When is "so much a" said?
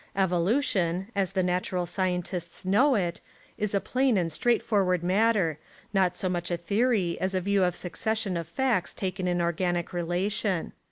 6.17-6.57